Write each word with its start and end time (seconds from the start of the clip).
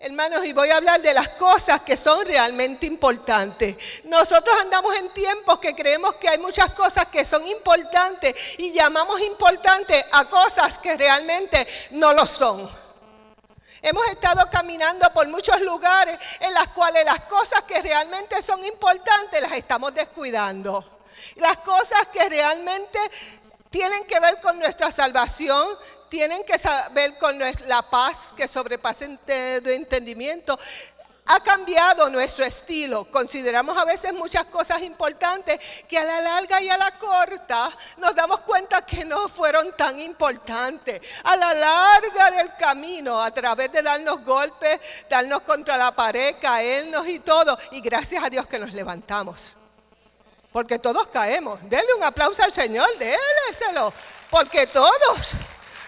Hermanos, 0.00 0.44
y 0.44 0.52
voy 0.52 0.70
a 0.70 0.76
hablar 0.76 1.02
de 1.02 1.12
las 1.12 1.30
cosas 1.30 1.80
que 1.80 1.96
son 1.96 2.24
realmente 2.24 2.86
importantes. 2.86 4.04
Nosotros 4.04 4.56
andamos 4.60 4.94
en 4.96 5.08
tiempos 5.08 5.58
que 5.58 5.74
creemos 5.74 6.14
que 6.14 6.28
hay 6.28 6.38
muchas 6.38 6.70
cosas 6.70 7.06
que 7.06 7.24
son 7.24 7.44
importantes 7.44 8.54
y 8.58 8.72
llamamos 8.72 9.20
importantes 9.22 10.04
a 10.12 10.24
cosas 10.26 10.78
que 10.78 10.96
realmente 10.96 11.66
no 11.90 12.12
lo 12.12 12.28
son. 12.28 12.70
Hemos 13.82 14.06
estado 14.06 14.48
caminando 14.52 15.12
por 15.12 15.26
muchos 15.26 15.60
lugares 15.62 16.16
en 16.38 16.54
las 16.54 16.68
cuales 16.68 17.04
las 17.04 17.22
cosas 17.22 17.62
que 17.62 17.82
realmente 17.82 18.40
son 18.40 18.64
importantes 18.64 19.40
las 19.40 19.52
estamos 19.52 19.92
descuidando. 19.94 20.98
Las 21.36 21.56
cosas 21.58 22.06
que 22.12 22.28
realmente 22.28 23.00
tienen 23.70 24.04
que 24.06 24.20
ver 24.20 24.40
con 24.40 24.58
nuestra 24.58 24.90
salvación, 24.90 25.66
tienen 26.08 26.44
que 26.44 26.58
saber 26.58 27.18
con 27.18 27.38
la 27.66 27.82
paz 27.82 28.32
que 28.36 28.48
sobrepasa 28.48 29.06
de 29.06 29.74
entendimiento. 29.74 30.58
Ha 31.30 31.40
cambiado 31.40 32.08
nuestro 32.08 32.42
estilo. 32.42 33.04
Consideramos 33.10 33.76
a 33.76 33.84
veces 33.84 34.14
muchas 34.14 34.46
cosas 34.46 34.80
importantes 34.80 35.84
que 35.86 35.98
a 35.98 36.04
la 36.04 36.22
larga 36.22 36.58
y 36.62 36.70
a 36.70 36.78
la 36.78 36.90
corta 36.92 37.68
nos 37.98 38.14
damos 38.14 38.40
cuenta 38.40 38.86
que 38.86 39.04
no 39.04 39.28
fueron 39.28 39.70
tan 39.76 40.00
importantes. 40.00 41.02
A 41.24 41.36
la 41.36 41.52
larga 41.52 42.30
del 42.30 42.54
camino, 42.56 43.20
a 43.20 43.30
través 43.30 43.70
de 43.70 43.82
darnos 43.82 44.24
golpes, 44.24 44.80
darnos 45.10 45.42
contra 45.42 45.76
la 45.76 45.94
pared, 45.94 46.36
caernos 46.40 47.06
y 47.06 47.18
todo. 47.18 47.58
Y 47.72 47.82
gracias 47.82 48.24
a 48.24 48.30
Dios 48.30 48.46
que 48.46 48.58
nos 48.58 48.72
levantamos. 48.72 49.58
Porque 50.58 50.80
todos 50.80 51.06
caemos. 51.06 51.60
Denle 51.70 51.94
un 51.94 52.02
aplauso 52.02 52.42
al 52.42 52.50
Señor, 52.50 52.84
déleselo. 52.98 53.92
Porque 54.28 54.66
todos 54.66 55.36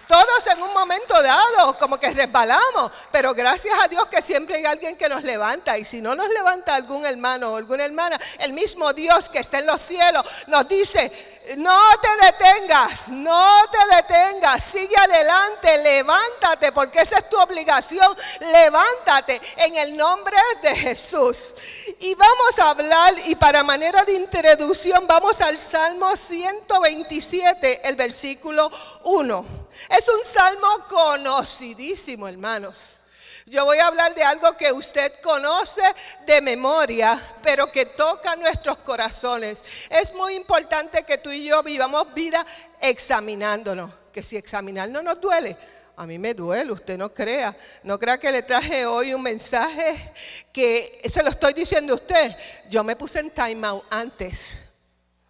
todos 0.07 0.47
en 0.47 0.61
un 0.61 0.73
momento 0.73 1.21
dado 1.21 1.77
como 1.77 1.97
que 1.97 2.11
resbalamos, 2.11 2.91
pero 3.13 3.33
gracias 3.33 3.73
a 3.81 3.87
Dios 3.87 4.07
que 4.07 4.21
siempre 4.21 4.57
hay 4.57 4.65
alguien 4.65 4.97
que 4.97 5.07
nos 5.07 5.23
levanta. 5.23 5.77
Y 5.77 5.85
si 5.85 6.01
no 6.01 6.15
nos 6.15 6.29
levanta 6.29 6.75
algún 6.75 7.05
hermano 7.05 7.51
o 7.51 7.55
alguna 7.55 7.85
hermana, 7.85 8.19
el 8.39 8.51
mismo 8.51 8.91
Dios 8.91 9.29
que 9.29 9.39
está 9.39 9.59
en 9.59 9.67
los 9.67 9.81
cielos 9.81 10.25
nos 10.47 10.67
dice, 10.67 11.40
no 11.57 11.79
te 12.01 12.25
detengas, 12.25 13.09
no 13.09 13.65
te 13.71 13.95
detengas, 13.95 14.63
sigue 14.63 14.95
adelante, 14.97 15.77
levántate, 15.77 16.71
porque 16.71 17.01
esa 17.01 17.17
es 17.17 17.29
tu 17.29 17.39
obligación, 17.39 18.15
levántate 18.39 19.41
en 19.57 19.75
el 19.75 19.97
nombre 19.97 20.37
de 20.61 20.75
Jesús. 20.75 21.55
Y 21.99 22.15
vamos 22.15 22.59
a 22.59 22.69
hablar, 22.69 23.13
y 23.25 23.35
para 23.35 23.63
manera 23.63 24.03
de 24.03 24.13
introducción, 24.13 25.05
vamos 25.07 25.41
al 25.41 25.57
Salmo 25.57 26.15
127, 26.15 27.87
el 27.87 27.95
versículo 27.95 28.71
1. 29.03 29.45
Es 29.89 30.07
un 30.07 30.23
salmo 30.23 30.87
conocidísimo, 30.89 32.27
hermanos. 32.27 33.00
Yo 33.45 33.65
voy 33.65 33.79
a 33.79 33.87
hablar 33.87 34.13
de 34.13 34.23
algo 34.23 34.55
que 34.55 34.71
usted 34.71 35.13
conoce 35.21 35.81
de 36.25 36.41
memoria, 36.41 37.19
pero 37.41 37.71
que 37.71 37.85
toca 37.85 38.35
nuestros 38.35 38.77
corazones. 38.79 39.63
Es 39.89 40.13
muy 40.13 40.35
importante 40.35 41.03
que 41.03 41.17
tú 41.17 41.31
y 41.31 41.45
yo 41.45 41.63
vivamos 41.63 42.13
vida 42.13 42.45
examinándonos, 42.79 43.91
que 44.11 44.21
si 44.21 44.37
examinar 44.37 44.89
no 44.89 45.01
nos 45.01 45.19
duele, 45.19 45.57
a 45.95 46.07
mí 46.07 46.17
me 46.17 46.33
duele, 46.33 46.71
usted 46.71 46.97
no 46.97 47.13
crea. 47.13 47.55
No 47.83 47.99
crea 47.99 48.17
que 48.17 48.31
le 48.31 48.41
traje 48.41 48.85
hoy 48.85 49.13
un 49.13 49.21
mensaje 49.21 50.13
que 50.51 51.01
se 51.11 51.21
lo 51.21 51.29
estoy 51.29 51.53
diciendo 51.53 51.93
a 51.93 51.95
usted. 51.97 52.35
Yo 52.69 52.83
me 52.83 52.95
puse 52.95 53.19
en 53.19 53.29
time 53.29 53.67
out 53.67 53.83
antes, 53.89 54.49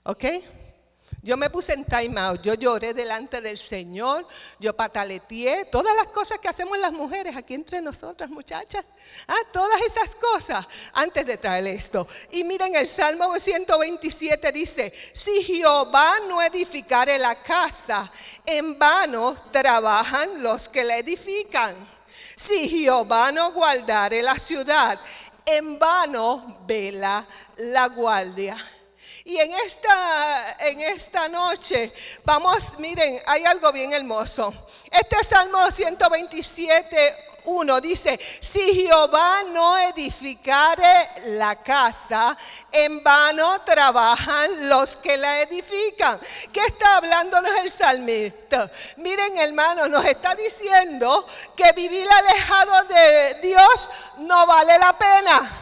¿ok? 0.04 0.26
Yo 1.24 1.38
me 1.38 1.52
puse 1.52 1.74
en 1.74 1.86
time 1.86 2.20
out, 2.20 2.42
yo 2.42 2.56
lloré 2.56 2.96
delante 2.96 3.42
del 3.42 3.60
Señor, 3.60 4.28
yo 4.60 4.76
pataleteé, 4.76 5.66
todas 5.66 5.96
las 5.96 6.08
cosas 6.08 6.40
que 6.40 6.50
hacemos 6.50 6.80
las 6.80 6.92
mujeres 6.92 7.38
aquí 7.38 7.54
entre 7.54 7.80
nosotras, 7.80 8.28
muchachas. 8.32 8.84
Ah, 9.28 9.36
todas 9.54 9.80
esas 9.82 10.16
cosas 10.16 10.66
antes 10.94 11.24
de 11.28 11.38
traer 11.38 11.68
esto. 11.68 12.08
Y 12.32 12.44
miren, 12.44 12.74
el 12.74 12.88
Salmo 12.88 13.40
127 13.40 14.52
dice, 14.52 14.92
si 15.14 15.44
Jehová 15.44 16.12
no 16.28 16.42
edificare 16.42 17.20
la 17.20 17.36
casa, 17.36 18.12
en 18.44 18.80
vano 18.80 19.36
trabajan 19.52 20.42
los 20.42 20.70
que 20.70 20.84
la 20.84 20.98
edifican. 20.98 21.76
Si 22.36 22.68
Jehová 22.68 23.32
no 23.32 23.52
guardare 23.52 24.24
la 24.24 24.40
ciudad, 24.40 25.00
en 25.46 25.78
vano 25.78 26.62
vela 26.66 27.24
la 27.58 27.88
guardia. 27.90 28.58
Y 29.24 29.38
en 29.38 29.52
esta, 29.54 30.56
en 30.60 30.82
esta 30.82 31.28
noche, 31.28 31.92
vamos, 32.26 32.80
miren, 32.80 33.22
hay 33.28 33.46
algo 33.46 33.72
bien 33.72 33.94
hermoso. 33.94 34.52
Este 34.90 35.24
Salmo 35.24 35.70
127, 35.70 37.16
1 37.46 37.82
dice, 37.82 38.20
si 38.42 38.60
Jehová 38.88 39.44
no 39.52 39.78
edificare 39.78 41.10
la 41.38 41.56
casa, 41.62 42.36
en 42.72 43.04
vano 43.04 43.62
trabajan 43.62 44.68
los 44.68 44.98
que 44.98 45.18
la 45.18 45.42
edifican. 45.42 46.20
¿Qué 46.52 46.62
está 46.66 46.98
hablándonos 46.98 47.52
el 47.60 47.70
salmista? 47.70 48.72
Miren 48.98 49.38
hermano, 49.38 49.88
nos 49.88 50.04
está 50.06 50.34
diciendo 50.34 51.28
que 51.56 51.72
vivir 51.74 52.08
alejado 52.10 52.84
de 52.86 53.34
Dios 53.42 53.90
no 54.18 54.48
vale 54.48 54.80
la 54.80 54.98
pena 54.98 55.61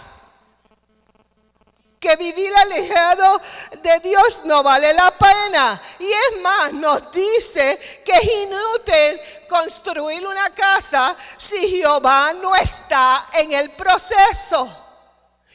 que 1.99 2.15
vivir 2.15 2.55
alejado 2.55 3.41
de 3.83 3.99
Dios 3.99 4.43
no 4.45 4.63
vale 4.63 4.93
la 4.93 5.11
pena. 5.11 5.81
Y 5.99 6.05
es 6.05 6.41
más, 6.41 6.73
nos 6.73 7.11
dice 7.11 7.77
que 8.05 8.13
es 8.13 8.23
inútil 8.23 9.21
construir 9.49 10.25
una 10.25 10.49
casa 10.51 11.15
si 11.37 11.69
Jehová 11.69 12.33
no 12.41 12.55
está 12.55 13.27
en 13.33 13.51
el 13.51 13.69
proceso. 13.71 14.88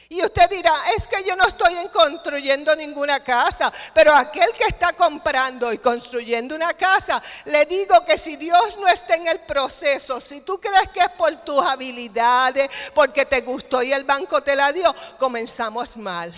Y 0.09 0.23
usted 0.23 0.49
dirá, 0.49 0.73
es 0.95 1.07
que 1.07 1.23
yo 1.23 1.35
no 1.35 1.45
estoy 1.47 1.73
construyendo 1.91 2.75
ninguna 2.75 3.23
casa, 3.23 3.71
pero 3.93 4.13
aquel 4.13 4.51
que 4.51 4.65
está 4.65 4.93
comprando 4.93 5.73
y 5.73 5.79
construyendo 5.79 6.55
una 6.55 6.73
casa, 6.75 7.21
le 7.45 7.65
digo 7.65 8.05
que 8.05 8.17
si 8.17 8.35
Dios 8.35 8.77
no 8.77 8.87
está 8.87 9.15
en 9.15 9.27
el 9.27 9.39
proceso, 9.39 10.21
si 10.21 10.41
tú 10.41 10.59
crees 10.59 10.89
que 10.89 10.99
es 10.99 11.09
por 11.09 11.35
tus 11.37 11.63
habilidades, 11.63 12.91
porque 12.93 13.25
te 13.25 13.41
gustó 13.41 13.81
y 13.81 13.93
el 13.93 14.03
banco 14.03 14.41
te 14.41 14.55
la 14.55 14.71
dio, 14.71 14.93
comenzamos 15.17 15.97
mal. 15.97 16.33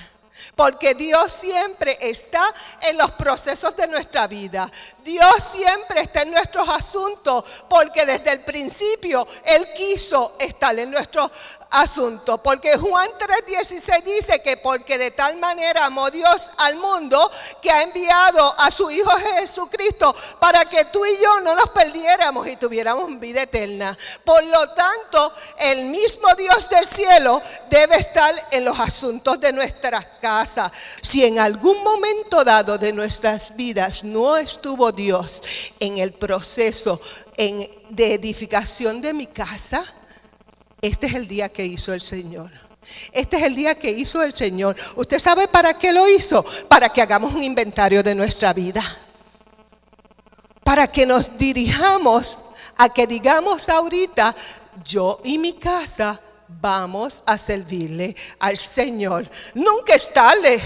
Porque 0.56 0.94
Dios 0.94 1.32
siempre 1.32 1.98
está 2.00 2.54
en 2.82 2.98
los 2.98 3.12
procesos 3.12 3.76
de 3.76 3.88
nuestra 3.88 4.28
vida. 4.28 4.70
Dios 5.04 5.36
siempre 5.40 6.02
está 6.02 6.22
en 6.22 6.32
nuestros 6.32 6.68
asuntos 6.70 7.44
porque 7.68 8.06
desde 8.06 8.34
el 8.34 8.42
principio 8.42 9.28
Él 9.44 9.68
quiso 9.76 10.36
estar 10.40 10.78
en 10.78 10.92
nuestros 10.92 11.32
asuntos. 11.72 12.40
Porque 12.42 12.78
Juan 12.78 13.10
3:16 13.18 14.04
dice 14.04 14.42
que 14.42 14.58
porque 14.58 14.98
de 14.98 15.12
tal 15.12 15.38
manera 15.38 15.86
amó 15.86 16.10
Dios 16.10 16.50
al 16.58 16.76
mundo 16.76 17.32
que 17.62 17.72
ha 17.72 17.84
enviado 17.84 18.54
a 18.58 18.72
su 18.72 18.90
Hijo 18.92 19.12
Jesucristo 19.40 20.16
para 20.40 20.66
que 20.66 20.86
tú 20.86 21.06
y 21.06 21.18
yo 21.22 21.42
no 21.42 21.56
nos 21.56 21.70
perdiéramos 21.70 22.48
y 22.48 22.56
tuviéramos 22.56 23.20
vida 23.20 23.44
eterna. 23.44 23.98
Por 24.24 24.44
lo 24.44 24.70
tanto, 24.70 25.34
el 25.60 25.86
mismo 25.86 26.34
Dios 26.36 26.70
del 26.70 26.86
cielo 26.86 27.42
debe 27.70 27.98
estar 27.98 28.34
en 28.52 28.66
los 28.66 28.80
asuntos 28.80 29.40
de 29.40 29.52
nuestras 29.52 30.06
casas 30.22 30.72
si 31.02 31.26
en 31.26 31.40
algún 31.40 31.84
momento 31.84 32.44
dado 32.44 32.78
de 32.78 32.94
nuestras 32.94 33.56
vidas 33.56 34.04
no 34.04 34.38
estuvo 34.38 34.92
Dios 34.92 35.42
en 35.80 35.98
el 35.98 36.14
proceso 36.14 37.00
de 37.38 38.14
edificación 38.14 39.02
de 39.02 39.14
mi 39.14 39.28
casa, 39.28 39.86
este 40.82 41.08
es 41.08 41.16
el 41.16 41.28
día 41.28 41.50
que 41.50 41.66
hizo 41.66 41.94
el 41.94 42.02
Señor. 42.02 42.52
Este 43.12 43.38
es 43.38 43.44
el 43.44 43.56
día 43.56 43.76
que 43.76 43.92
hizo 43.92 44.24
el 44.24 44.34
Señor. 44.34 44.76
¿Usted 44.96 45.20
sabe 45.20 45.48
para 45.48 45.78
qué 45.78 45.92
lo 45.92 46.08
hizo? 46.08 46.46
Para 46.68 46.90
que 46.90 47.02
hagamos 47.02 47.34
un 47.34 47.44
inventario 47.44 48.02
de 48.04 48.16
nuestra 48.16 48.54
vida. 48.54 48.82
Para 50.64 50.88
que 50.88 51.06
nos 51.06 51.38
dirijamos 51.38 52.40
a 52.78 52.90
que 52.90 53.08
digamos 53.08 53.68
ahorita, 53.70 54.36
yo 54.84 55.20
y 55.24 55.38
mi 55.38 55.54
casa 55.54 56.22
vamos 56.48 57.24
a 57.26 57.38
servirle 57.38 58.16
al 58.40 58.58
Señor. 58.58 59.30
Nunca 59.56 59.96
es 59.96 60.14
tarde. 60.14 60.62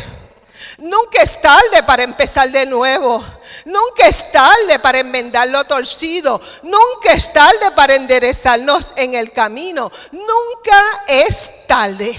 Nunca 0.78 1.24
es 1.24 1.42
tarde 1.42 1.84
para 1.86 2.04
empezar 2.04 2.52
de 2.52 2.66
nuevo. 2.66 3.24
Nunca 3.66 4.08
es 4.08 4.32
tarde 4.32 4.80
para 4.80 5.00
enmendar 5.00 5.48
lo 5.50 5.64
torcido. 5.66 6.40
Nunca 6.64 7.14
es 7.14 7.32
tarde 7.34 7.72
para 7.76 7.96
enderezarnos 7.96 8.94
en 8.96 9.16
el 9.16 9.32
camino. 9.32 9.92
Nunca 10.12 11.04
es 11.08 11.68
tarde. 11.68 12.16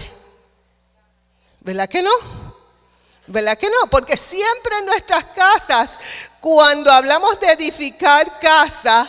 ¿Verdad 1.61 1.89
que 1.89 2.03
no? 2.03 2.11
¿Verdad 3.27 3.57
que 3.57 3.71
no? 3.71 3.89
Porque 3.89 4.17
siempre 4.17 4.79
en 4.79 4.87
nuestras 4.87 5.25
casas, 5.27 5.99
cuando 6.41 6.91
hablamos 6.91 7.39
de 7.41 7.53
edificar 7.53 8.41
casa, 8.41 9.09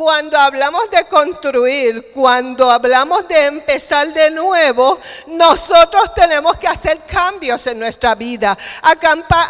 cuando 0.00 0.38
hablamos 0.38 0.90
de 0.90 1.04
construir, 1.04 2.10
cuando 2.14 2.70
hablamos 2.70 3.28
de 3.28 3.44
empezar 3.44 4.10
de 4.14 4.30
nuevo, 4.30 4.98
nosotros 5.26 6.14
tenemos 6.14 6.56
que 6.56 6.66
hacer 6.66 7.04
cambios 7.04 7.66
en 7.66 7.78
nuestra 7.78 8.14
vida. 8.14 8.56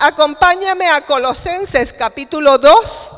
acompáñame 0.01 0.89
a 0.89 1.03
Colosenses 1.03 1.93
capítulo 1.93 2.59
2, 2.59 3.13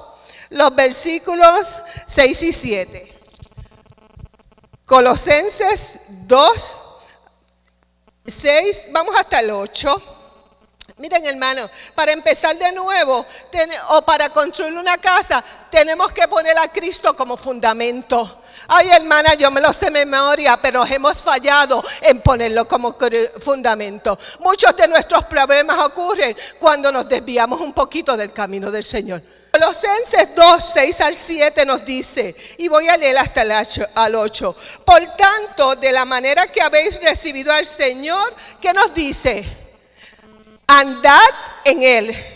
los 0.50 0.74
versículos 0.74 1.80
6 2.04 2.42
y 2.42 2.52
7. 2.52 3.14
Colosenses 4.84 6.00
2, 6.08 6.84
6, 8.26 8.86
vamos 8.90 9.16
hasta 9.16 9.40
el 9.40 9.52
8. 9.52 10.21
Miren 11.02 11.26
hermano, 11.26 11.68
para 11.96 12.12
empezar 12.12 12.56
de 12.56 12.70
nuevo 12.70 13.26
o 13.88 14.02
para 14.02 14.28
construir 14.28 14.74
una 14.74 14.98
casa, 14.98 15.42
tenemos 15.68 16.12
que 16.12 16.28
poner 16.28 16.56
a 16.56 16.68
Cristo 16.68 17.16
como 17.16 17.36
fundamento. 17.36 18.42
Ay 18.68 18.88
hermana, 18.90 19.34
yo 19.34 19.50
me 19.50 19.60
lo 19.60 19.72
sé 19.72 19.90
memoria, 19.90 20.56
pero 20.62 20.86
hemos 20.86 21.20
fallado 21.20 21.82
en 22.02 22.20
ponerlo 22.20 22.68
como 22.68 22.96
fundamento. 23.40 24.16
Muchos 24.38 24.76
de 24.76 24.86
nuestros 24.86 25.24
problemas 25.24 25.76
ocurren 25.80 26.36
cuando 26.60 26.92
nos 26.92 27.08
desviamos 27.08 27.60
un 27.60 27.72
poquito 27.72 28.16
del 28.16 28.32
camino 28.32 28.70
del 28.70 28.84
Señor. 28.84 29.20
Colosenses 29.50 30.36
2, 30.36 30.64
6 30.72 31.00
al 31.00 31.16
7 31.16 31.66
nos 31.66 31.84
dice, 31.84 32.36
y 32.58 32.68
voy 32.68 32.88
a 32.88 32.96
leer 32.96 33.18
hasta 33.18 33.42
el 33.42 34.14
8. 34.14 34.56
Por 34.84 35.00
tanto, 35.16 35.74
de 35.74 35.90
la 35.90 36.04
manera 36.04 36.46
que 36.46 36.62
habéis 36.62 37.02
recibido 37.02 37.52
al 37.52 37.66
Señor, 37.66 38.32
¿qué 38.60 38.72
nos 38.72 38.94
dice? 38.94 39.61
Andad 40.80 41.30
en 41.64 41.82
él. 41.82 42.26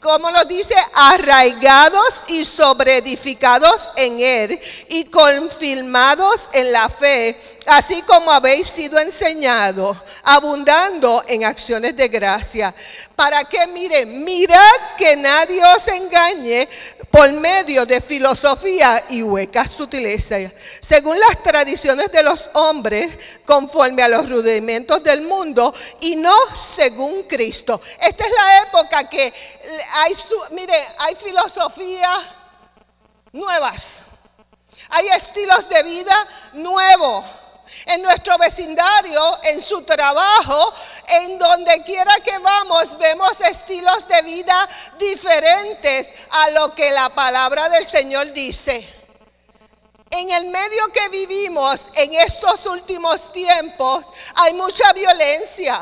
Como 0.00 0.30
nos 0.30 0.46
dice, 0.46 0.74
arraigados 0.94 2.24
y 2.28 2.44
sobreedificados 2.44 3.90
en 3.96 4.20
él 4.20 4.60
y 4.88 5.04
confirmados 5.06 6.48
en 6.52 6.70
la 6.70 6.88
fe, 6.88 7.36
así 7.66 8.02
como 8.02 8.30
habéis 8.30 8.68
sido 8.68 8.98
enseñados, 8.98 9.96
abundando 10.22 11.24
en 11.26 11.44
acciones 11.44 11.96
de 11.96 12.08
gracia. 12.08 12.74
Para 13.16 13.44
que 13.44 13.66
miren, 13.68 14.24
mirad 14.24 14.76
que 14.96 15.16
nadie 15.16 15.60
os 15.64 15.88
engañe 15.88 16.68
por 17.10 17.32
medio 17.32 17.86
de 17.86 18.00
filosofía 18.00 19.04
y 19.08 19.22
huecas 19.22 19.70
sutilezas, 19.70 20.52
según 20.80 21.18
las 21.18 21.42
tradiciones 21.42 22.10
de 22.12 22.22
los 22.22 22.50
hombres, 22.54 23.38
conforme 23.46 24.02
a 24.02 24.08
los 24.08 24.28
rudimentos 24.28 25.02
del 25.02 25.22
mundo 25.22 25.72
y 26.00 26.16
no 26.16 26.34
según 26.56 27.22
Cristo. 27.24 27.80
Esta 28.00 28.24
es 28.24 28.30
la 28.30 28.62
época 28.62 29.08
que 29.08 29.32
hay, 29.94 30.12
mire, 30.50 30.86
hay 30.98 31.16
filosofías 31.16 32.18
nuevas, 33.32 34.02
hay 34.90 35.08
estilos 35.08 35.68
de 35.68 35.82
vida 35.82 36.28
nuevos. 36.54 37.24
En 37.86 38.00
nuestro 38.00 38.38
vecindario, 38.38 39.40
en 39.42 39.60
su 39.60 39.82
trabajo, 39.82 40.72
en 41.08 41.38
donde 41.38 41.82
quiera 41.82 42.14
que 42.20 42.38
vamos, 42.38 42.98
vemos 42.98 43.40
estilos 43.40 44.08
de 44.08 44.22
vida 44.22 44.68
diferentes 44.98 46.12
a 46.30 46.50
lo 46.50 46.74
que 46.74 46.90
la 46.90 47.08
palabra 47.10 47.68
del 47.68 47.84
Señor 47.84 48.32
dice. 48.32 48.94
En 50.10 50.30
el 50.30 50.46
medio 50.46 50.92
que 50.92 51.08
vivimos 51.10 51.88
en 51.94 52.14
estos 52.14 52.64
últimos 52.66 53.32
tiempos 53.32 54.06
hay 54.34 54.54
mucha 54.54 54.92
violencia. 54.92 55.80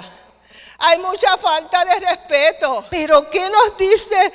Hay 0.79 0.99
mucha 0.99 1.37
falta 1.39 1.85
de 1.85 2.01
respeto. 2.01 2.85
Pero 2.91 3.29
¿qué 3.31 3.49
nos 3.49 3.77
dice? 3.77 4.33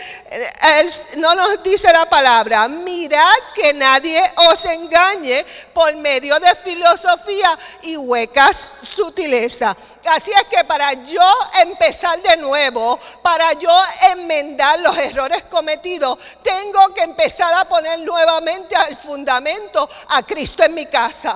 no 1.18 1.36
nos 1.36 1.62
dice 1.64 1.92
la 1.92 2.08
palabra. 2.08 2.68
Mirad 2.68 3.36
que 3.54 3.74
nadie 3.74 4.22
os 4.36 4.66
engañe 4.66 5.46
por 5.74 5.96
medio 5.98 6.40
de 6.40 6.56
filosofía 6.56 7.58
y 7.84 7.98
huecas 7.98 8.66
sutileza. 8.96 9.76
Así 10.06 10.32
es 10.32 10.44
que 10.46 10.64
para 10.64 10.94
yo 10.94 11.30
empezar 11.62 12.22
de 12.22 12.38
nuevo, 12.38 12.98
para 13.22 13.54
yo 13.54 13.72
enmendar 14.12 14.80
los 14.80 14.98
errores 14.98 15.44
cometidos, 15.44 16.18
tengo 16.42 16.94
que 16.94 17.04
empezar 17.04 17.54
a 17.54 17.66
poner 17.66 18.00
nuevamente 18.00 18.76
al 18.76 18.96
fundamento 18.98 19.88
a 20.08 20.24
Cristo 20.24 20.64
en 20.64 20.74
mi 20.74 20.86
casa. 20.86 21.36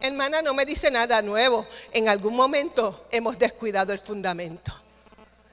Hermana, 0.00 0.42
no 0.42 0.54
me 0.54 0.66
dice 0.66 0.90
nada 0.90 1.22
nuevo. 1.22 1.66
En 1.92 2.08
algún 2.08 2.36
momento 2.36 3.06
hemos 3.10 3.38
descuidado 3.38 3.92
el 3.92 3.98
fundamento. 3.98 4.72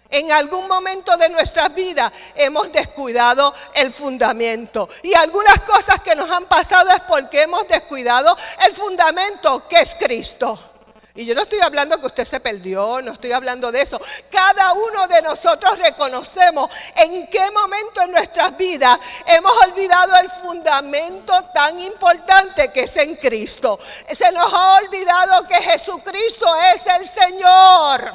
En 0.09 0.31
algún 0.31 0.67
momento 0.67 1.17
de 1.17 1.27
nuestras 1.29 1.73
vidas 1.73 2.11
hemos 2.35 2.71
descuidado 2.71 3.51
el 3.73 3.91
fundamento. 3.91 4.87
Y 5.01 5.13
algunas 5.15 5.59
cosas 5.61 6.01
que 6.01 6.15
nos 6.15 6.29
han 6.29 6.45
pasado 6.45 6.91
es 6.91 6.99
porque 7.01 7.41
hemos 7.41 7.67
descuidado 7.67 8.35
el 8.63 8.75
fundamento 8.75 9.67
que 9.67 9.81
es 9.81 9.95
Cristo. 9.95 10.72
Y 11.15 11.25
yo 11.25 11.35
no 11.35 11.43
estoy 11.43 11.59
hablando 11.59 11.99
que 11.99 12.07
usted 12.07 12.25
se 12.25 12.39
perdió, 12.39 12.99
no 13.03 13.11
estoy 13.11 13.31
hablando 13.33 13.71
de 13.71 13.83
eso. 13.83 14.01
Cada 14.31 14.73
uno 14.73 15.07
de 15.07 15.21
nosotros 15.21 15.77
reconocemos 15.77 16.71
en 16.95 17.27
qué 17.27 17.51
momento 17.51 18.01
en 18.01 18.11
nuestras 18.11 18.57
vidas 18.57 18.97
hemos 19.27 19.51
olvidado 19.67 20.15
el 20.17 20.29
fundamento 20.31 21.39
tan 21.53 21.79
importante 21.79 22.71
que 22.71 22.85
es 22.85 22.97
en 22.97 23.15
Cristo. 23.17 23.79
Se 24.11 24.31
nos 24.31 24.51
ha 24.51 24.77
olvidado 24.77 25.47
que 25.47 25.61
Jesucristo 25.61 26.47
es 26.73 26.87
el 26.87 27.07
Señor. 27.07 28.11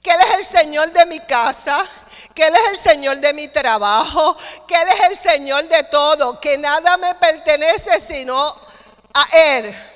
Que 0.00 0.12
Él 0.12 0.20
es 0.20 0.34
el 0.38 0.46
Señor 0.46 0.92
de 0.92 1.06
mi 1.06 1.20
casa, 1.20 1.86
que 2.34 2.46
Él 2.46 2.54
es 2.54 2.70
el 2.70 2.78
Señor 2.78 3.18
de 3.18 3.34
mi 3.34 3.48
trabajo, 3.48 4.34
que 4.66 4.76
Él 4.76 4.88
es 4.88 5.00
el 5.10 5.16
Señor 5.18 5.68
de 5.68 5.82
todo, 5.84 6.40
que 6.40 6.56
nada 6.56 6.96
me 6.96 7.14
pertenece 7.16 8.00
sino 8.00 8.56
a 9.12 9.28
Él 9.58 9.91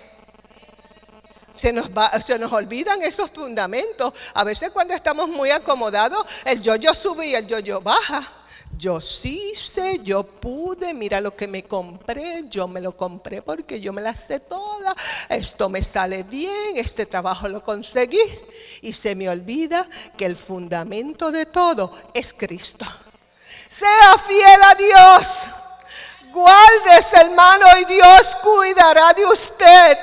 se 1.57 1.73
nos, 1.73 1.91
se 2.25 2.39
nos 2.39 2.53
olvidan 2.53 3.03
esos 3.03 3.31
fundamentos. 3.31 4.13
A 4.35 4.45
veces 4.45 4.71
cuando 4.71 4.95
estamos 4.95 5.29
muy 5.29 5.51
acomodados, 5.51 6.25
el 6.45 6.63
yo-yo 6.63 6.95
sube 6.95 7.27
y 7.27 7.35
el 7.35 7.47
yo-yo 7.47 7.81
baja. 7.81 8.33
Yo 8.79 9.01
sí 9.01 9.55
sé, 9.55 10.01
yo 10.03 10.23
pude, 10.23 10.93
mira 10.93 11.23
lo 11.23 11.35
que 11.35 11.49
me 11.49 11.63
compré, 11.63 12.45
yo 12.51 12.69
me 12.69 12.83
lo 12.83 12.95
compré 12.95 13.41
porque 13.41 13.81
yo 13.81 13.91
me 13.95 14.03
la 14.03 14.15
sé 14.15 14.39
toda, 14.39 14.95
esto 15.31 15.71
me 15.71 15.83
sale 15.83 16.25
bien, 16.25 16.77
este 16.77 17.07
trabajo 17.07 17.49
lo 17.49 17.63
conseguí 17.63 18.21
y 18.83 18.93
se 18.93 19.15
me 19.15 19.31
olvida 19.31 19.89
que 20.19 20.27
el 20.27 20.37
fundamento 20.37 21.33
de 21.33 21.47
todo 21.47 21.91
es 22.13 22.35
Cristo. 22.35 22.85
Sea 23.71 24.19
fiel 24.27 24.63
a 24.63 24.75
Dios, 24.75 25.45
guárdese 26.33 27.17
hermano 27.17 27.67
y 27.81 27.85
Dios 27.87 28.37
cuidará 28.43 29.15
de 29.15 29.25
usted 29.25 29.99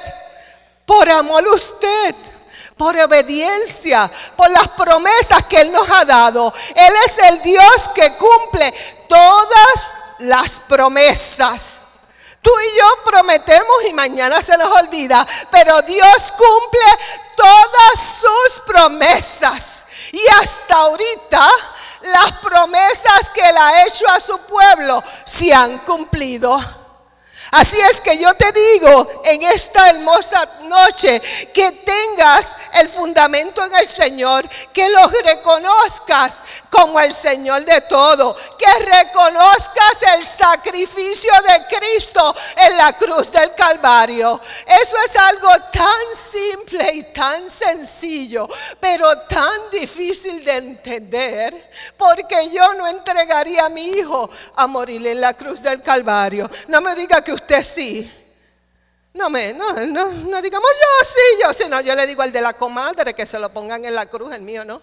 por 0.93 1.09
amor 1.09 1.43
a 1.47 1.51
usted, 1.55 2.15
por 2.77 2.95
obediencia, 2.95 4.11
por 4.35 4.51
las 4.51 4.67
promesas 4.69 5.43
que 5.45 5.61
Él 5.61 5.71
nos 5.71 5.89
ha 5.89 6.05
dado. 6.05 6.53
Él 6.75 6.93
es 7.05 7.17
el 7.17 7.41
Dios 7.41 7.89
que 7.95 8.15
cumple 8.15 8.71
todas 9.09 9.97
las 10.19 10.59
promesas. 10.59 11.85
Tú 12.43 12.51
y 12.59 12.77
yo 12.77 12.85
prometemos 13.05 13.75
y 13.89 13.93
mañana 13.93 14.39
se 14.43 14.55
nos 14.55 14.71
olvida, 14.71 15.25
pero 15.49 15.81
Dios 15.81 16.33
cumple 16.37 17.15
todas 17.35 17.99
sus 17.99 18.59
promesas. 18.67 19.85
Y 20.11 20.21
hasta 20.41 20.75
ahorita 20.75 21.49
las 22.01 22.33
promesas 22.33 23.31
que 23.33 23.41
Él 23.41 23.57
ha 23.57 23.85
hecho 23.85 24.07
a 24.09 24.19
su 24.19 24.37
pueblo 24.39 25.03
se 25.25 25.51
han 25.51 25.79
cumplido. 25.79 26.83
Así 27.53 27.79
es 27.79 28.01
que 28.01 28.17
yo 28.17 28.33
te 28.33 28.51
digo 28.51 29.21
en 29.25 29.43
esta 29.43 29.91
hermosa 29.91 30.43
noche 30.63 31.21
que 31.53 31.71
tengas 31.71 32.55
el 32.73 32.89
fundamento 32.89 33.63
en 33.65 33.75
el 33.75 33.87
Señor, 33.87 34.47
que 34.71 34.89
lo 34.89 35.07
reconozcas 35.23 36.41
como 36.69 36.99
el 36.99 37.13
Señor 37.13 37.65
de 37.65 37.81
todo, 37.81 38.35
que 38.57 38.85
reconozcas 38.85 40.01
el 40.17 40.25
sacrificio 40.25 41.31
de 41.47 41.77
Cristo 41.77 42.35
en 42.57 42.77
la 42.77 42.93
cruz 42.93 43.31
del 43.31 43.53
Calvario. 43.53 44.39
Eso 44.65 44.95
es 45.05 45.15
algo 45.15 45.49
tan 45.71 46.15
simple 46.15 46.91
y 46.93 47.03
tan 47.13 47.49
sencillo, 47.49 48.47
pero 48.79 49.19
tan 49.21 49.69
difícil 49.71 50.43
de 50.43 50.57
entender, 50.57 51.69
porque 51.97 52.49
yo 52.51 52.73
no 52.73 52.87
entregaría 52.87 53.65
a 53.65 53.69
mi 53.69 53.85
hijo 53.87 54.29
a 54.55 54.67
morir 54.67 55.05
en 55.07 55.21
la 55.21 55.33
cruz 55.33 55.61
del 55.61 55.81
Calvario. 55.81 56.49
No 56.67 56.81
me 56.81 56.95
diga 56.95 57.23
que 57.23 57.33
usted 57.33 57.63
sí. 57.63 58.22
No 59.13 59.29
me, 59.29 59.53
no, 59.53 59.73
no, 59.73 60.11
no 60.11 60.41
digamos 60.41 60.69
yo 60.71 61.05
sí, 61.05 61.43
yo 61.43 61.53
sí, 61.53 61.63
no, 61.69 61.81
yo 61.81 61.95
le 61.95 62.07
digo 62.07 62.23
al 62.23 62.31
de 62.31 62.41
la 62.41 62.53
comadre 62.53 63.13
que 63.13 63.27
se 63.27 63.37
lo 63.37 63.49
pongan 63.49 63.85
en 63.85 63.93
la 63.93 64.07
cruz, 64.07 64.33
el 64.33 64.41
mío 64.41 64.65
no. 64.65 64.81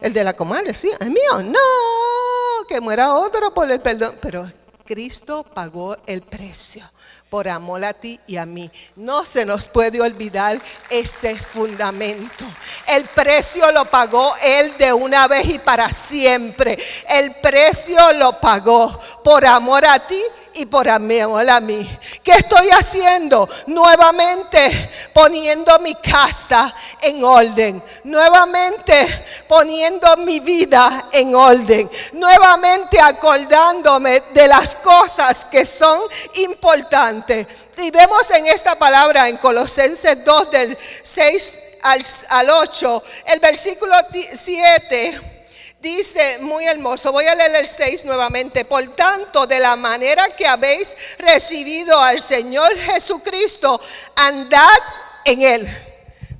El 0.00 0.12
de 0.12 0.24
la 0.24 0.32
comadre, 0.32 0.74
sí, 0.74 0.90
el 1.00 1.10
mío, 1.10 1.42
no, 1.42 2.66
que 2.68 2.80
muera 2.80 3.14
otro 3.14 3.52
por 3.52 3.70
el 3.70 3.80
perdón. 3.80 4.16
Pero 4.20 4.50
Cristo 4.86 5.42
pagó 5.42 5.96
el 6.06 6.22
precio 6.22 6.88
por 7.28 7.48
amor 7.48 7.84
a 7.84 7.92
ti 7.92 8.18
y 8.26 8.36
a 8.36 8.46
mí. 8.46 8.70
No 8.96 9.26
se 9.26 9.44
nos 9.44 9.68
puede 9.68 10.00
olvidar 10.00 10.60
ese 10.88 11.36
fundamento. 11.36 12.44
El 12.86 13.04
precio 13.06 13.70
lo 13.72 13.84
pagó 13.86 14.32
Él 14.42 14.72
de 14.78 14.92
una 14.92 15.28
vez 15.28 15.46
y 15.46 15.58
para 15.58 15.88
siempre. 15.92 16.78
El 17.08 17.34
precio 17.42 18.12
lo 18.14 18.40
pagó 18.40 18.98
por 19.22 19.44
amor 19.44 19.84
a 19.84 19.98
ti 20.06 20.22
y 20.58 20.66
por 20.66 20.88
amor 20.88 21.48
a 21.48 21.60
mí. 21.60 21.88
¿Qué 22.22 22.32
estoy 22.32 22.68
haciendo? 22.70 23.48
Nuevamente 23.68 24.90
poniendo 25.12 25.78
mi 25.78 25.94
casa 25.94 26.74
en 27.00 27.22
orden. 27.22 27.82
Nuevamente 28.04 29.44
poniendo 29.46 30.16
mi 30.18 30.40
vida 30.40 31.06
en 31.12 31.34
orden. 31.34 31.88
Nuevamente 32.12 33.00
acordándome 33.00 34.20
de 34.34 34.48
las 34.48 34.74
cosas 34.76 35.44
que 35.44 35.64
son 35.64 36.00
importantes. 36.34 37.46
Y 37.76 37.90
vemos 37.92 38.28
en 38.32 38.48
esta 38.48 38.76
palabra 38.76 39.28
en 39.28 39.36
Colosenses 39.36 40.24
2 40.24 40.50
del 40.50 40.78
6 41.04 41.62
al, 41.82 42.00
al 42.30 42.50
8, 42.50 43.02
el 43.26 43.38
versículo 43.38 43.94
7 44.34 45.37
Dice 45.80 46.38
muy 46.40 46.64
hermoso, 46.64 47.12
voy 47.12 47.26
a 47.26 47.36
leer 47.36 47.54
el 47.54 47.66
6 47.66 48.04
nuevamente. 48.04 48.64
Por 48.64 48.96
tanto, 48.96 49.46
de 49.46 49.60
la 49.60 49.76
manera 49.76 50.26
que 50.36 50.46
habéis 50.46 51.16
recibido 51.18 51.98
al 52.00 52.20
Señor 52.20 52.76
Jesucristo, 52.76 53.80
andad 54.16 54.78
en 55.24 55.42
Él. 55.42 55.68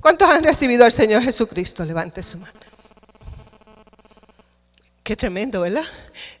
¿Cuántos 0.01 0.29
han 0.29 0.43
recibido 0.43 0.83
al 0.83 0.91
Señor 0.91 1.23
Jesucristo? 1.23 1.85
Levante 1.85 2.21
su 2.21 2.37
mano. 2.37 2.59
Qué 5.03 5.15
tremendo, 5.15 5.61
¿verdad? 5.61 5.85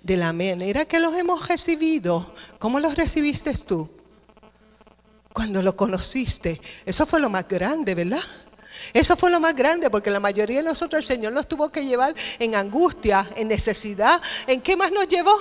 De 0.01 0.17
la 0.17 0.33
manera 0.33 0.85
que 0.85 0.99
los 0.99 1.15
hemos 1.15 1.47
recibido, 1.47 2.33
¿cómo 2.59 2.79
los 2.79 2.95
recibiste 2.95 3.53
tú? 3.53 3.89
Cuando 5.33 5.63
lo 5.63 5.75
conociste. 5.75 6.59
Eso 6.85 7.05
fue 7.05 7.19
lo 7.19 7.29
más 7.29 7.47
grande, 7.47 7.95
¿verdad? 7.95 8.21
Eso 8.93 9.15
fue 9.15 9.29
lo 9.29 9.39
más 9.39 9.55
grande 9.55 9.89
porque 9.89 10.09
la 10.09 10.19
mayoría 10.19 10.57
de 10.57 10.63
nosotros 10.63 11.01
el 11.01 11.07
Señor 11.07 11.33
nos 11.33 11.47
tuvo 11.47 11.69
que 11.69 11.85
llevar 11.85 12.13
en 12.39 12.55
angustia, 12.55 13.27
en 13.35 13.47
necesidad. 13.47 14.21
¿En 14.47 14.61
qué 14.61 14.75
más 14.75 14.91
nos 14.91 15.07
llevó? 15.07 15.35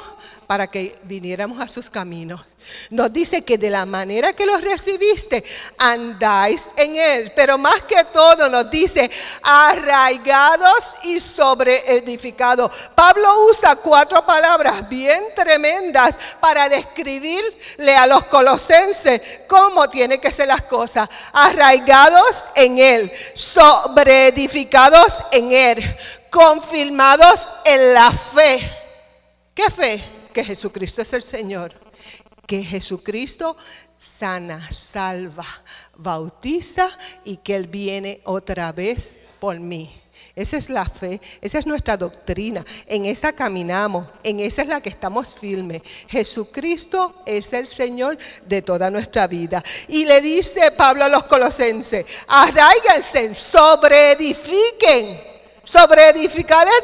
Para 0.47 0.67
que 0.67 0.97
viniéramos 1.05 1.61
a 1.61 1.69
sus 1.69 1.91
caminos. 1.91 2.41
Nos 2.91 3.13
dice 3.13 3.43
que 3.43 3.59
de 3.59 3.71
la 3.71 3.87
manera 3.87 4.33
que 4.33 4.47
los 4.47 4.61
recibiste, 4.61 5.45
andáis 5.79 6.71
en 6.77 6.97
él. 6.97 7.33
Pero 7.35 7.59
más 7.59 7.83
que 7.83 8.05
todo 8.13 8.49
nos 8.49 8.71
dice, 8.71 9.11
arraigados 9.43 10.95
y 11.05 11.21
sobreedificados. 11.21 12.89
Pablo 12.95 13.47
usa 13.51 13.77
cuatro 13.77 14.25
palabras 14.25 14.89
bien 14.89 15.23
tremendas 15.35 16.17
para 16.41 16.69
describirle 16.69 17.97
a 17.97 18.07
los 18.07 18.25
colosenses 18.25 19.21
cómo 19.47 19.89
tienen 19.89 20.21
que 20.21 20.31
ser 20.31 20.49
las 20.49 20.63
cosas. 20.63 21.09
Arraigados 21.33 22.45
en 22.55 22.79
él, 22.79 23.13
sobreedificados 23.35 25.19
en 25.31 25.53
él, 25.53 25.97
confirmados 26.31 27.49
en 27.65 27.95
la 27.95 28.11
fe. 28.11 28.61
¿Qué 29.55 29.71
fe? 29.71 30.03
Que 30.33 30.45
Jesucristo 30.45 31.03
es 31.03 31.13
el 31.13 31.23
Señor 31.23 31.88
que 32.49 32.65
Jesucristo 32.65 33.57
sana, 33.99 34.59
salva, 34.73 35.45
bautiza 35.97 36.89
y 37.25 37.37
que 37.37 37.55
Él 37.55 37.67
viene 37.67 38.23
otra 38.25 38.73
vez 38.73 39.19
por 39.39 39.61
mí. 39.61 39.93
Esa 40.35 40.57
es 40.57 40.71
la 40.71 40.85
fe, 40.89 41.21
esa 41.41 41.59
es 41.59 41.67
nuestra 41.67 41.97
doctrina, 41.97 42.65
en 42.87 43.07
esa 43.07 43.33
caminamos, 43.33 44.07
en 44.23 44.41
esa 44.41 44.63
es 44.63 44.69
la 44.69 44.81
que 44.81 44.89
estamos 44.89 45.35
firmes. 45.35 45.83
Jesucristo 46.09 47.23
es 47.27 47.53
el 47.53 47.67
Señor 47.67 48.17
de 48.47 48.63
toda 48.63 48.91
nuestra 48.91 49.27
vida. 49.27 49.63
Y 49.89 50.07
le 50.07 50.21
dice 50.21 50.71
Pablo 50.71 51.05
a 51.05 51.09
los 51.09 51.25
colosenses, 51.25 52.07
arraiganse, 52.29 53.35
sobreedifiquen 53.35 55.28
sobre 55.69 56.13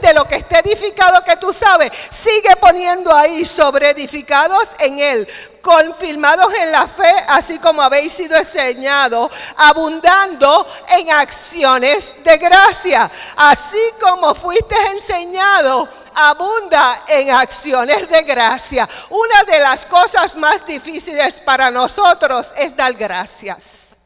de 0.03 0.13
lo 0.13 0.29
que 0.29 0.35
esté 0.37 0.59
edificado 0.59 1.25
que 1.25 1.39
tú 1.39 1.55
sabes, 1.55 1.91
sigue 2.11 2.55
poniendo 2.57 3.11
ahí 3.15 3.43
sobre 3.47 3.89
edificados 3.89 4.73
en 4.79 4.99
él, 4.99 5.27
confirmados 5.63 6.53
en 6.53 6.71
la 6.71 6.87
fe, 6.87 7.11
así 7.29 7.59
como 7.59 7.81
habéis 7.81 8.13
sido 8.13 8.37
enseñados, 8.37 9.33
abundando 9.57 10.67
en 10.89 11.11
acciones 11.13 12.23
de 12.25 12.37
gracia, 12.37 13.11
así 13.37 13.81
como 13.99 14.35
fuiste 14.35 14.77
enseñado 14.93 15.89
abunda 16.17 17.05
en 17.09 17.31
acciones 17.31 18.09
de 18.09 18.23
gracia. 18.23 18.87
Una 19.09 19.45
de 19.45 19.61
las 19.61 19.87
cosas 19.87 20.37
más 20.37 20.65
difíciles 20.67 21.41
para 21.41 21.71
nosotros 21.71 22.53
es 22.57 22.77
dar 22.77 22.93
gracias. 22.93 23.97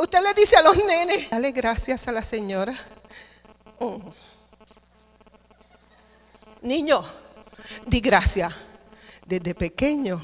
Usted 0.00 0.20
le 0.22 0.32
dice 0.32 0.56
a 0.56 0.62
los 0.62 0.82
nenes, 0.82 1.28
dale 1.28 1.52
gracias 1.52 2.08
a 2.08 2.12
la 2.12 2.24
señora. 2.24 2.72
Mm. 3.78 3.98
Niño, 6.62 7.04
di 7.84 8.00
gracias. 8.00 8.50
Desde 9.26 9.54
pequeño, 9.54 10.18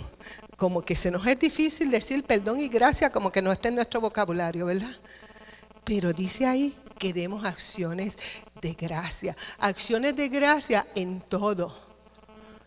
como 0.57 0.81
que 0.81 0.97
se 0.97 1.11
nos 1.11 1.27
es 1.27 1.39
difícil 1.39 1.91
decir 1.91 2.25
perdón 2.25 2.59
y 2.59 2.69
gracias, 2.69 3.11
como 3.11 3.31
que 3.31 3.43
no 3.43 3.53
está 3.53 3.69
en 3.69 3.75
nuestro 3.75 4.01
vocabulario, 4.01 4.65
¿verdad? 4.65 4.97
Pero 5.85 6.15
dice 6.15 6.47
ahí 6.47 6.75
que 6.99 7.13
demos 7.13 7.45
acciones 7.45 8.17
de 8.63 8.73
gracia, 8.73 9.37
acciones 9.59 10.17
de 10.17 10.31
gracia 10.31 10.87
en 10.95 11.21
todo. 11.21 11.86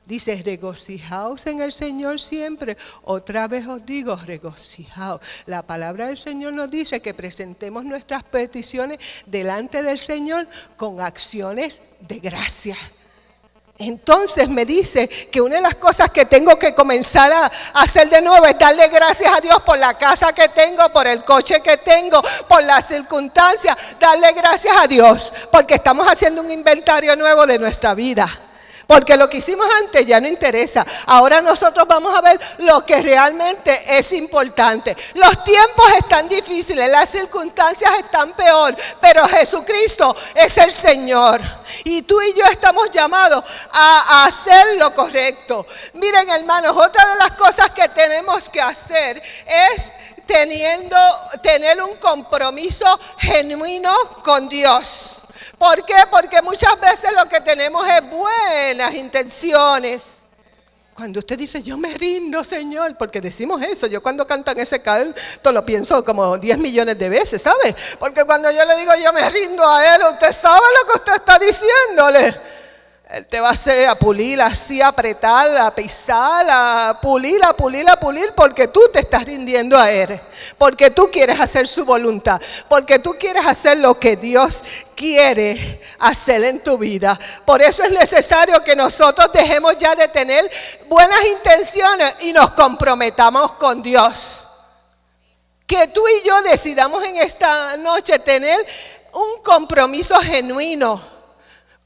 Dice, 0.09 0.41
regocijaos 0.43 1.45
en 1.45 1.61
el 1.61 1.71
Señor 1.71 2.19
siempre. 2.19 2.75
Otra 3.03 3.47
vez 3.47 3.67
os 3.67 3.85
digo, 3.85 4.15
regocijaos. 4.15 5.21
La 5.45 5.61
palabra 5.61 6.07
del 6.07 6.17
Señor 6.17 6.53
nos 6.53 6.71
dice 6.71 6.99
que 6.99 7.13
presentemos 7.13 7.85
nuestras 7.85 8.23
peticiones 8.23 8.97
delante 9.27 9.83
del 9.83 9.99
Señor 9.99 10.47
con 10.77 10.99
acciones 10.99 11.79
de 11.99 12.17
gracia. 12.17 12.75
Entonces 13.77 14.49
me 14.49 14.65
dice 14.65 15.07
que 15.07 15.41
una 15.41 15.57
de 15.57 15.61
las 15.61 15.75
cosas 15.75 16.09
que 16.09 16.25
tengo 16.25 16.57
que 16.57 16.73
comenzar 16.73 17.31
a 17.31 17.51
hacer 17.75 18.09
de 18.09 18.23
nuevo 18.23 18.47
es 18.47 18.57
darle 18.57 18.87
gracias 18.87 19.31
a 19.31 19.39
Dios 19.41 19.61
por 19.61 19.77
la 19.77 19.95
casa 19.95 20.33
que 20.33 20.49
tengo, 20.49 20.91
por 20.91 21.05
el 21.05 21.23
coche 21.23 21.61
que 21.61 21.77
tengo, 21.77 22.19
por 22.47 22.63
las 22.63 22.87
circunstancias. 22.87 23.77
Darle 23.99 24.31
gracias 24.31 24.75
a 24.75 24.87
Dios 24.87 25.31
porque 25.51 25.75
estamos 25.75 26.07
haciendo 26.07 26.41
un 26.41 26.49
inventario 26.49 27.15
nuevo 27.15 27.45
de 27.45 27.59
nuestra 27.59 27.93
vida. 27.93 28.48
Porque 28.89 29.15
lo 29.15 29.29
que 29.29 29.37
hicimos 29.37 29.67
antes 29.81 30.03
ya 30.03 30.19
no 30.19 30.27
interesa. 30.27 30.83
Ahora 31.05 31.43
nosotros 31.43 31.87
vamos 31.87 32.17
a 32.17 32.21
ver 32.21 32.39
lo 32.57 32.83
que 32.83 32.99
realmente 33.03 33.99
es 33.99 34.11
importante. 34.13 34.97
Los 35.13 35.43
tiempos 35.43 35.85
están 35.95 36.27
difíciles, 36.27 36.89
las 36.89 37.07
circunstancias 37.07 37.91
están 37.99 38.33
peor, 38.33 38.75
pero 38.99 39.27
Jesucristo 39.27 40.15
es 40.33 40.57
el 40.57 40.73
Señor. 40.73 41.39
Y 41.83 42.01
tú 42.01 42.19
y 42.19 42.33
yo 42.33 42.43
estamos 42.45 42.89
llamados 42.89 43.43
a, 43.71 44.25
hacer 44.25 44.77
lo 44.77 44.91
correcto. 44.95 45.67
Miren 45.93 46.27
hermanos, 46.31 46.75
otra 46.75 47.07
de 47.09 47.15
las 47.17 47.33
cosas 47.33 47.69
que 47.69 47.87
tenemos 47.89 48.49
que 48.49 48.59
hacer 48.59 49.21
es 49.21 49.83
teniendo, 50.25 50.97
tener 51.43 51.79
un 51.83 51.95
compromiso 51.97 52.87
genuino 53.19 53.91
con 54.23 54.49
Dios. 54.49 55.25
¿Por 55.57 55.85
qué? 55.85 55.95
Porque 56.11 56.41
muchas 56.41 56.79
veces 56.79 57.11
lo 57.15 57.27
que 57.27 57.41
tenemos 57.41 57.85
es 57.87 58.01
buenas 58.09 58.93
intenciones. 58.93 60.23
Cuando 60.93 61.19
usted 61.19 61.37
dice, 61.37 61.61
yo 61.63 61.77
me 61.77 61.93
rindo, 61.93 62.43
Señor, 62.43 62.97
porque 62.97 63.21
decimos 63.21 63.61
eso, 63.61 63.87
yo 63.87 64.03
cuando 64.03 64.27
cantan 64.27 64.59
ese 64.59 64.81
canto 64.81 65.51
lo 65.51 65.65
pienso 65.65 66.03
como 66.03 66.37
10 66.37 66.57
millones 66.57 66.99
de 66.99 67.07
veces, 67.07 67.41
¿sabe? 67.41 67.73
Porque 67.97 68.25
cuando 68.25 68.51
yo 68.51 68.65
le 68.65 68.75
digo, 68.75 68.91
yo 69.01 69.13
me 69.13 69.29
rindo 69.29 69.65
a 69.65 69.95
Él, 69.95 70.01
usted 70.11 70.33
sabe 70.33 70.59
lo 70.81 70.91
que 70.91 70.97
usted 70.97 71.13
está 71.13 71.39
diciéndole. 71.39 72.35
Él 73.09 73.25
te 73.25 73.39
va 73.39 73.49
a 73.49 73.53
hacer 73.53 73.87
a 73.87 73.95
pulir, 73.95 74.39
así, 74.39 74.83
a 74.83 74.89
apretar, 74.89 75.57
a 75.57 75.73
pisar, 75.73 76.45
a 76.47 77.01
pulir, 77.01 77.43
a 77.43 77.53
pulir, 77.53 77.89
a 77.89 77.99
pulir, 77.99 78.31
porque 78.35 78.67
tú 78.67 78.81
te 78.93 78.99
estás 78.99 79.25
rindiendo 79.25 79.79
a 79.79 79.89
Él. 79.89 80.21
Porque 80.59 80.91
tú 80.91 81.09
quieres 81.11 81.39
hacer 81.39 81.67
su 81.67 81.85
voluntad. 81.85 82.39
Porque 82.67 82.99
tú 82.99 83.15
quieres 83.17 83.47
hacer 83.47 83.79
lo 83.79 83.99
que 83.99 84.15
Dios 84.15 84.61
quiere 84.95 85.81
hacer 85.97 86.43
en 86.43 86.59
tu 86.59 86.77
vida. 86.77 87.17
Por 87.45 87.63
eso 87.63 87.81
es 87.81 87.91
necesario 87.91 88.63
que 88.63 88.75
nosotros 88.75 89.31
dejemos 89.33 89.75
ya 89.79 89.95
de 89.95 90.07
tener 90.09 90.47
buenas 90.87 91.25
intenciones 91.25 92.13
y 92.19 92.31
nos 92.31 92.51
comprometamos 92.51 93.53
con 93.53 93.81
Dios. 93.81 94.47
Que 95.65 95.87
tú 95.87 96.03
y 96.07 96.27
yo 96.27 96.39
decidamos 96.43 97.03
en 97.05 97.17
esta 97.17 97.75
noche 97.77 98.19
tener 98.19 98.63
un 99.13 99.41
compromiso 99.41 100.15
genuino 100.19 101.08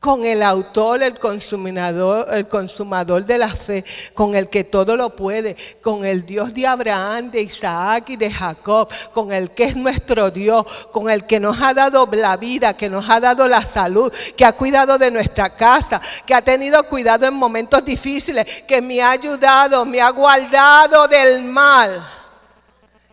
con 0.04 0.26
el 0.26 0.44
autor, 0.44 1.02
el 1.02 1.18
consumador, 1.18 2.28
el 2.34 2.46
consumador 2.46 3.24
de 3.24 3.38
la 3.38 3.48
fe, 3.48 3.86
con 4.14 4.36
el 4.36 4.50
que 4.50 4.66
todo 4.66 4.98
lo 4.98 5.16
puede, 5.16 5.56
con 5.82 6.04
el 6.04 6.26
Dios 6.26 6.54
de 6.54 6.68
Abraham, 6.68 7.32
de 7.32 7.44
Isaac 7.44 8.10
y 8.10 8.18
de 8.18 8.30
Jacob, 8.30 8.90
con 9.14 9.32
el 9.32 9.52
que 9.52 9.64
es 9.64 9.78
nuestro 9.78 10.30
Dios, 10.30 10.66
con 10.92 11.10
el 11.10 11.26
que 11.26 11.40
nos 11.40 11.62
ha 11.62 11.74
dado 11.74 12.06
la 12.12 12.36
vida, 12.36 12.76
que 12.76 12.90
nos 12.90 13.10
ha 13.10 13.22
dado 13.22 13.48
la 13.48 13.64
salud, 13.64 14.12
que 14.36 14.44
ha 14.44 14.52
cuidado 14.52 14.98
de 14.98 15.10
nuestra 15.10 15.56
casa, 15.56 16.02
que 16.26 16.34
ha 16.34 16.42
tenido 16.42 16.84
cuidado 16.90 17.26
en 17.26 17.36
momentos 17.36 17.86
difíciles, 17.86 18.64
que 18.68 18.82
me 18.82 19.02
ha 19.02 19.12
ayudado, 19.12 19.86
me 19.86 20.02
ha 20.02 20.10
guardado 20.10 21.08
del 21.08 21.44
mal. 21.44 22.06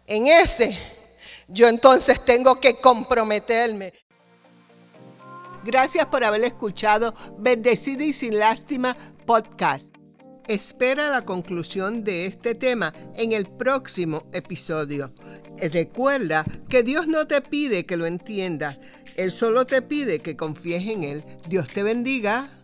En 0.08 0.26
ese, 0.26 0.76
yo 1.46 1.68
entonces 1.68 2.24
tengo 2.24 2.56
que 2.56 2.80
comprometerme. 2.80 3.92
Gracias 5.64 6.06
por 6.06 6.24
haber 6.24 6.42
escuchado 6.44 7.14
Bendecida 7.38 8.04
y 8.04 8.12
sin 8.12 8.38
lástima 8.38 8.96
podcast. 9.26 9.94
Espera 10.48 11.10
la 11.10 11.24
conclusión 11.24 12.02
de 12.02 12.26
este 12.26 12.54
tema 12.54 12.92
en 13.16 13.32
el 13.32 13.46
próximo 13.46 14.26
episodio. 14.32 15.12
Recuerda 15.58 16.44
que 16.68 16.82
Dios 16.82 17.06
no 17.06 17.26
te 17.26 17.40
pide 17.40 17.84
que 17.84 17.96
lo 17.96 18.06
entiendas, 18.06 18.80
Él 19.16 19.30
solo 19.30 19.66
te 19.66 19.82
pide 19.82 20.18
que 20.18 20.36
confíes 20.36 20.86
en 20.88 21.04
Él. 21.04 21.22
Dios 21.48 21.68
te 21.68 21.82
bendiga. 21.82 22.59